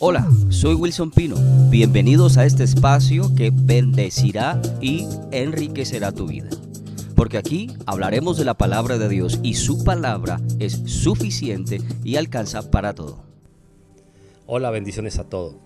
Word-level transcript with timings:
Hola, 0.00 0.28
soy 0.48 0.76
Wilson 0.76 1.10
Pino. 1.10 1.34
Bienvenidos 1.70 2.38
a 2.38 2.44
este 2.44 2.62
espacio 2.62 3.34
que 3.34 3.50
bendecirá 3.52 4.62
y 4.80 5.08
enriquecerá 5.32 6.12
tu 6.12 6.28
vida. 6.28 6.48
Porque 7.16 7.36
aquí 7.36 7.72
hablaremos 7.84 8.36
de 8.36 8.44
la 8.44 8.54
palabra 8.54 8.96
de 8.96 9.08
Dios 9.08 9.40
y 9.42 9.54
su 9.54 9.82
palabra 9.82 10.40
es 10.60 10.74
suficiente 10.86 11.80
y 12.04 12.14
alcanza 12.14 12.70
para 12.70 12.94
todo. 12.94 13.24
Hola, 14.46 14.70
bendiciones 14.70 15.18
a 15.18 15.24
todos. 15.24 15.56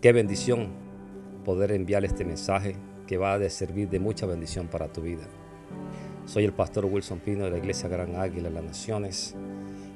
Qué 0.00 0.12
bendición 0.12 0.68
poder 1.44 1.72
enviar 1.72 2.04
este 2.04 2.24
mensaje 2.24 2.76
que 3.08 3.16
va 3.16 3.34
a 3.34 3.50
servir 3.50 3.88
de 3.88 3.98
mucha 3.98 4.24
bendición 4.24 4.68
para 4.68 4.92
tu 4.92 5.00
vida. 5.00 5.26
Soy 6.26 6.44
el 6.44 6.52
pastor 6.52 6.84
Wilson 6.84 7.18
Pino 7.18 7.42
de 7.42 7.50
la 7.50 7.58
Iglesia 7.58 7.88
Gran 7.88 8.14
Águila 8.14 8.50
de 8.50 8.54
las 8.54 8.64
Naciones 8.64 9.34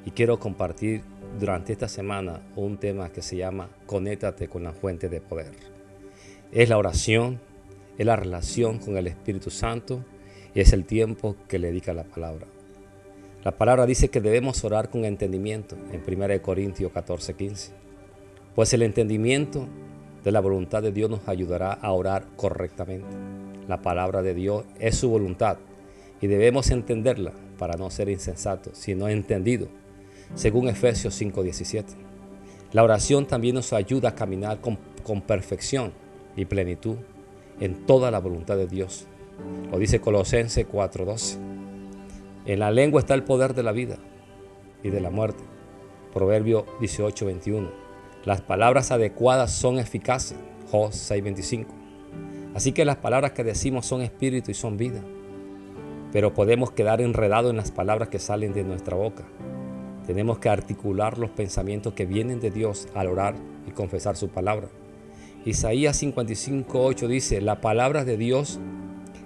y 0.05 0.11
quiero 0.11 0.37
compartir 0.37 1.01
durante 1.37 1.73
esta 1.73 1.87
semana 1.87 2.41
un 2.55 2.77
tema 2.77 3.11
que 3.11 3.21
se 3.21 3.35
llama 3.35 3.69
Conéctate 3.85 4.47
con 4.47 4.63
la 4.63 4.73
fuente 4.73 5.09
de 5.09 5.21
poder. 5.21 5.51
Es 6.51 6.69
la 6.69 6.77
oración, 6.77 7.39
es 7.97 8.05
la 8.05 8.15
relación 8.15 8.79
con 8.79 8.97
el 8.97 9.07
Espíritu 9.07 9.49
Santo 9.49 10.03
y 10.53 10.61
es 10.61 10.73
el 10.73 10.85
tiempo 10.85 11.35
que 11.47 11.59
le 11.59 11.67
dedica 11.67 11.93
la 11.93 12.05
palabra. 12.05 12.47
La 13.43 13.51
palabra 13.51 13.85
dice 13.85 14.09
que 14.09 14.19
debemos 14.19 14.63
orar 14.63 14.89
con 14.89 15.05
entendimiento 15.05 15.77
en 15.91 16.03
1 16.05 16.41
Corintios 16.41 16.91
14, 16.91 17.35
15. 17.35 17.71
Pues 18.55 18.73
el 18.73 18.81
entendimiento 18.81 19.67
de 20.23 20.31
la 20.31 20.41
voluntad 20.41 20.81
de 20.81 20.91
Dios 20.91 21.09
nos 21.09 21.27
ayudará 21.27 21.71
a 21.71 21.91
orar 21.91 22.25
correctamente. 22.35 23.07
La 23.67 23.81
palabra 23.81 24.21
de 24.21 24.33
Dios 24.33 24.65
es 24.79 24.95
su 24.95 25.09
voluntad 25.09 25.57
y 26.19 26.27
debemos 26.27 26.69
entenderla 26.71 27.31
para 27.57 27.75
no 27.77 27.89
ser 27.89 28.09
insensatos, 28.09 28.77
sino 28.77 29.07
entendido 29.07 29.67
según 30.35 30.69
Efesios 30.69 31.19
5:17. 31.19 31.95
La 32.71 32.83
oración 32.83 33.25
también 33.25 33.55
nos 33.55 33.73
ayuda 33.73 34.09
a 34.09 34.15
caminar 34.15 34.59
con, 34.61 34.77
perfección 35.21 35.91
y 36.35 36.45
plenitud 36.45 36.97
en 37.59 37.87
toda 37.87 38.11
la 38.11 38.19
voluntad 38.19 38.57
de 38.57 38.67
Dios. 38.67 39.07
Lo 39.71 39.79
dice 39.79 39.99
Colosenses 39.99 40.67
4:12. 40.67 41.37
En 42.45 42.59
la 42.59 42.71
lengua 42.71 43.01
está 43.01 43.15
el 43.15 43.23
poder 43.23 43.55
de 43.55 43.63
la 43.63 43.71
vida 43.71 43.97
y 44.83 44.89
de 44.89 45.01
la 45.01 45.09
muerte. 45.09 45.43
Proverbio 46.13 46.65
18:21. 46.79 47.71
Las 48.23 48.41
palabras 48.41 48.91
adecuadas 48.91 49.51
son 49.51 49.79
eficaces. 49.79 50.37
Jos 50.69 50.95
6:25. 50.95 51.73
Así 52.53 52.71
que 52.71 52.85
las 52.85 52.97
palabras 52.97 53.31
que 53.31 53.43
decimos 53.43 53.87
son 53.87 54.01
espíritu 54.01 54.51
y 54.51 54.53
son 54.53 54.77
vida. 54.77 55.01
Pero 56.11 56.33
podemos 56.33 56.71
quedar 56.71 57.01
enredados 57.01 57.49
en 57.49 57.57
las 57.57 57.71
palabras 57.71 58.09
que 58.09 58.19
salen 58.19 58.53
de 58.53 58.63
nuestra 58.63 58.95
boca 58.95 59.25
tenemos 60.09 60.39
que 60.39 60.49
articular 60.49 61.19
los 61.19 61.29
pensamientos 61.29 61.93
que 61.93 62.07
vienen 62.07 62.39
de 62.39 62.49
Dios 62.49 62.87
al 62.95 63.09
orar 63.09 63.35
y 63.67 63.71
confesar 63.73 64.17
su 64.17 64.29
palabra. 64.29 64.67
Isaías 65.45 66.01
55:8 66.01 67.07
dice, 67.07 67.41
la 67.41 67.61
palabra 67.61 68.03
de 68.05 68.17
Dios 68.17 68.59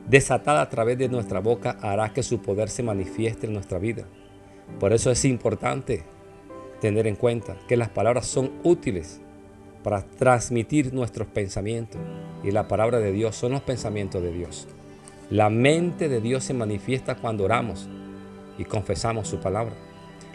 desatada 0.09 0.61
a 0.61 0.69
través 0.69 0.97
de 0.97 1.07
nuestra 1.07 1.39
boca 1.39 1.77
hará 1.81 2.11
que 2.11 2.21
su 2.21 2.41
poder 2.41 2.67
se 2.67 2.83
manifieste 2.83 3.47
en 3.47 3.53
nuestra 3.53 3.79
vida. 3.79 4.03
Por 4.81 4.91
eso 4.91 5.09
es 5.09 5.23
importante 5.23 6.03
tener 6.81 7.07
en 7.07 7.15
cuenta 7.15 7.55
que 7.65 7.77
las 7.77 7.87
palabras 7.87 8.27
son 8.27 8.51
útiles 8.63 9.21
para 9.83 10.01
transmitir 10.01 10.93
nuestros 10.93 11.29
pensamientos 11.29 12.01
y 12.43 12.51
la 12.51 12.67
palabra 12.67 12.99
de 12.99 13.13
Dios 13.13 13.37
son 13.37 13.53
los 13.53 13.61
pensamientos 13.61 14.21
de 14.21 14.33
Dios. 14.33 14.67
La 15.29 15.49
mente 15.49 16.09
de 16.09 16.19
Dios 16.19 16.43
se 16.43 16.53
manifiesta 16.53 17.15
cuando 17.15 17.45
oramos 17.45 17.87
y 18.57 18.65
confesamos 18.65 19.29
su 19.29 19.39
palabra. 19.39 19.92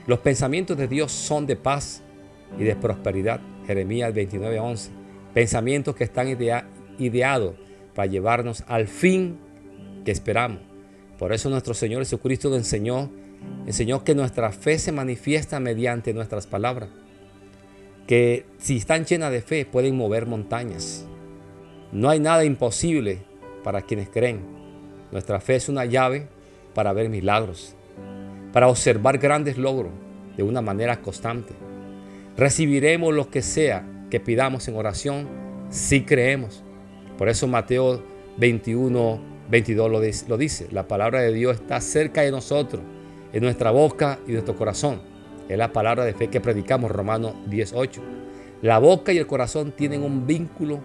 Los 0.08 0.20
pensamientos 0.20 0.78
de 0.78 0.88
Dios 0.88 1.12
son 1.12 1.46
de 1.46 1.54
paz 1.54 2.02
y 2.58 2.64
de 2.64 2.74
prosperidad. 2.74 3.42
Jeremías 3.66 4.14
29:11. 4.14 4.88
Pensamientos 5.34 5.94
que 5.94 6.04
están 6.04 6.28
ideados 6.98 7.54
para 7.94 8.06
llevarnos 8.06 8.64
al 8.68 8.88
fin 8.88 9.38
que 10.06 10.10
esperamos. 10.10 10.60
Por 11.18 11.34
eso 11.34 11.50
nuestro 11.50 11.74
Señor 11.74 12.00
Jesucristo 12.00 12.48
nos 12.48 12.60
enseñó, 12.60 13.10
enseñó 13.66 14.02
que 14.02 14.14
nuestra 14.14 14.50
fe 14.50 14.78
se 14.78 14.92
manifiesta 14.92 15.60
mediante 15.60 16.14
nuestras 16.14 16.46
palabras. 16.46 16.88
Que 18.06 18.46
si 18.56 18.78
están 18.78 19.04
llenas 19.04 19.30
de 19.30 19.42
fe 19.42 19.66
pueden 19.66 19.94
mover 19.94 20.24
montañas. 20.24 21.04
No 21.92 22.08
hay 22.08 22.18
nada 22.18 22.46
imposible 22.46 23.18
para 23.62 23.82
quienes 23.82 24.08
creen. 24.08 24.40
Nuestra 25.12 25.38
fe 25.38 25.56
es 25.56 25.68
una 25.68 25.84
llave 25.84 26.28
para 26.72 26.94
ver 26.94 27.10
milagros 27.10 27.74
para 28.52 28.68
observar 28.68 29.18
grandes 29.18 29.58
logros 29.58 29.92
de 30.36 30.42
una 30.42 30.62
manera 30.62 31.00
constante. 31.00 31.54
Recibiremos 32.36 33.12
lo 33.12 33.30
que 33.30 33.42
sea 33.42 33.84
que 34.10 34.20
pidamos 34.20 34.68
en 34.68 34.76
oración 34.76 35.28
si 35.70 36.04
creemos. 36.04 36.62
Por 37.16 37.28
eso 37.28 37.46
Mateo 37.46 38.02
21, 38.36 39.20
22 39.50 39.90
lo 40.28 40.38
dice. 40.38 40.68
La 40.70 40.86
palabra 40.86 41.20
de 41.20 41.32
Dios 41.32 41.56
está 41.56 41.80
cerca 41.80 42.22
de 42.22 42.30
nosotros, 42.30 42.82
en 43.32 43.42
nuestra 43.42 43.70
boca 43.70 44.18
y 44.26 44.32
nuestro 44.32 44.56
corazón. 44.56 45.00
Es 45.48 45.58
la 45.58 45.72
palabra 45.72 46.04
de 46.04 46.14
fe 46.14 46.28
que 46.28 46.40
predicamos, 46.40 46.90
Romanos 46.90 47.34
18. 47.46 48.02
La 48.62 48.78
boca 48.78 49.12
y 49.12 49.18
el 49.18 49.26
corazón 49.26 49.72
tienen 49.72 50.02
un 50.02 50.26
vínculo, 50.26 50.80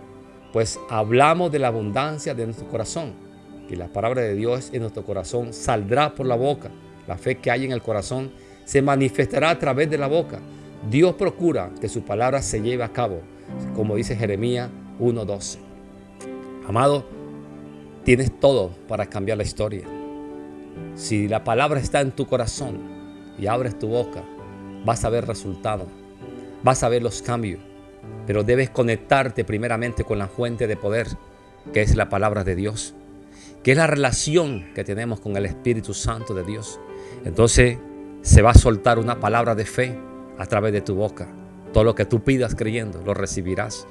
pues 0.52 0.80
hablamos 0.90 1.52
de 1.52 1.60
la 1.60 1.68
abundancia 1.68 2.34
de 2.34 2.46
nuestro 2.46 2.68
corazón. 2.68 3.14
Y 3.70 3.76
la 3.76 3.88
palabra 3.88 4.22
de 4.22 4.36
Dios 4.36 4.72
en 4.74 4.82
nuestro 4.82 5.04
corazón 5.04 5.54
saldrá 5.54 6.16
por 6.16 6.26
la 6.26 6.36
boca 6.36 6.70
la 7.08 7.18
fe 7.18 7.38
que 7.38 7.52
hay 7.52 7.66
en 7.66 7.72
el 7.72 7.82
corazón 7.82 8.32
se 8.66 8.82
manifestará 8.82 9.50
a 9.50 9.60
través 9.60 9.90
de 9.90 9.98
la 9.98 10.08
boca. 10.08 10.40
Dios 10.90 11.16
procura 11.16 11.72
que 11.80 11.90
su 11.90 12.04
palabra 12.04 12.42
se 12.42 12.62
lleve 12.62 12.84
a 12.84 12.94
cabo, 12.94 13.22
como 13.76 13.96
dice 13.96 14.16
Jeremías 14.16 14.70
1.12. 15.00 15.58
Amado, 16.68 17.06
tienes 18.04 18.38
todo 18.40 18.72
para 18.88 19.06
cambiar 19.06 19.38
la 19.38 19.44
historia. 19.44 19.84
Si 20.96 21.28
la 21.28 21.44
palabra 21.44 21.80
está 21.80 22.02
en 22.02 22.12
tu 22.12 22.26
corazón 22.28 22.80
y 23.38 23.48
abres 23.48 23.78
tu 23.78 23.88
boca, 23.88 24.24
vas 24.86 25.04
a 25.06 25.10
ver 25.10 25.26
resultados, 25.26 25.88
vas 26.64 26.84
a 26.84 26.90
ver 26.90 27.02
los 27.02 27.22
cambios, 27.22 27.62
pero 28.26 28.44
debes 28.44 28.70
conectarte 28.70 29.44
primeramente 29.44 30.04
con 30.04 30.20
la 30.20 30.28
fuente 30.28 30.68
de 30.68 30.78
poder, 30.78 31.08
que 31.74 31.82
es 31.82 31.96
la 31.96 32.10
palabra 32.10 32.44
de 32.44 32.56
Dios, 32.56 32.94
que 33.64 33.72
es 33.72 33.78
la 33.78 33.88
relación 33.88 34.66
que 34.74 34.84
tenemos 34.84 35.20
con 35.20 35.36
el 35.38 35.46
Espíritu 35.46 35.94
Santo 35.94 36.34
de 36.34 36.44
Dios. 36.44 36.80
Entonces 37.26 37.78
se 38.22 38.42
va 38.42 38.52
a 38.52 38.56
soltar 38.56 39.00
una 39.00 39.20
palabra 39.20 39.56
de 39.56 39.66
fe 39.66 39.98
a 40.38 40.46
través 40.46 40.74
de 40.74 40.82
tu 40.82 40.96
boca. 40.96 41.28
Todo 41.72 41.84
lo 41.84 41.96
que 41.96 42.06
tú 42.06 42.24
pidas 42.24 42.56
creyendo, 42.56 43.02
lo 43.06 43.14
recibirás. 43.14 43.88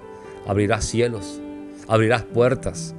Abrirás 0.46 0.84
cielos, 0.84 1.40
abrirás 1.88 2.22
puertas. 2.22 2.94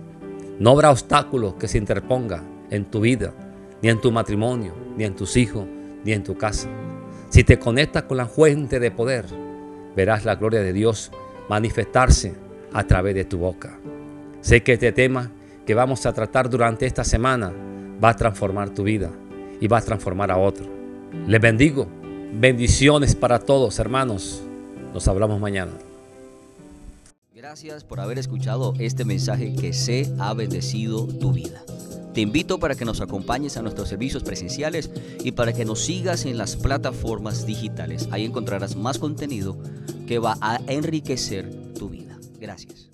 No 0.59 0.71
habrá 0.71 0.91
obstáculos 0.91 1.55
que 1.55 1.67
se 1.67 1.77
interponga 1.77 2.43
en 2.69 2.85
tu 2.85 3.01
vida, 3.01 3.33
ni 3.81 3.89
en 3.89 3.99
tu 3.99 4.11
matrimonio, 4.11 4.73
ni 4.97 5.03
en 5.03 5.15
tus 5.15 5.37
hijos, 5.37 5.65
ni 6.03 6.13
en 6.13 6.23
tu 6.23 6.37
casa. 6.37 6.69
Si 7.29 7.43
te 7.43 7.59
conectas 7.59 8.03
con 8.03 8.17
la 8.17 8.27
fuente 8.27 8.79
de 8.79 8.91
poder, 8.91 9.25
verás 9.95 10.25
la 10.25 10.35
gloria 10.35 10.61
de 10.61 10.73
Dios 10.73 11.11
manifestarse 11.49 12.35
a 12.71 12.85
través 12.85 13.15
de 13.15 13.25
tu 13.25 13.39
boca. 13.39 13.79
Sé 14.41 14.63
que 14.63 14.73
este 14.73 14.91
tema 14.91 15.31
que 15.65 15.73
vamos 15.73 16.05
a 16.05 16.13
tratar 16.13 16.49
durante 16.49 16.85
esta 16.85 17.03
semana 17.03 17.51
va 18.03 18.09
a 18.09 18.15
transformar 18.15 18.69
tu 18.71 18.83
vida 18.83 19.11
y 19.59 19.67
va 19.67 19.77
a 19.77 19.81
transformar 19.81 20.31
a 20.31 20.37
otro. 20.37 20.65
Les 21.27 21.39
bendigo. 21.39 21.87
Bendiciones 22.33 23.15
para 23.15 23.39
todos, 23.39 23.79
hermanos. 23.79 24.41
Nos 24.93 25.07
hablamos 25.07 25.39
mañana. 25.39 25.71
Gracias 27.33 27.83
por 27.83 27.99
haber 27.99 28.17
escuchado 28.17 28.73
este 28.79 29.05
mensaje 29.05 29.53
que 29.53 29.73
se 29.73 30.11
ha 30.19 30.33
bendecido 30.33 31.07
tu 31.07 31.33
vida. 31.33 31.63
Te 32.13 32.21
invito 32.21 32.59
para 32.59 32.75
que 32.75 32.85
nos 32.85 33.01
acompañes 33.01 33.57
a 33.57 33.61
nuestros 33.61 33.89
servicios 33.89 34.23
presenciales 34.23 34.91
y 35.23 35.31
para 35.31 35.53
que 35.53 35.65
nos 35.65 35.79
sigas 35.79 36.25
en 36.25 36.37
las 36.37 36.55
plataformas 36.55 37.45
digitales. 37.45 38.07
Ahí 38.11 38.25
encontrarás 38.25 38.75
más 38.75 38.99
contenido 38.99 39.57
que 40.07 40.19
va 40.19 40.37
a 40.41 40.59
enriquecer 40.67 41.73
tu 41.73 41.89
vida. 41.89 42.17
Gracias. 42.39 42.92